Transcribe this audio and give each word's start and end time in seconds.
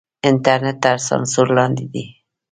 انټرنېټ 0.29 0.77
تر 0.83 0.97
سانسور 1.07 1.47
لاندې 1.57 1.85
دی. 1.93 2.03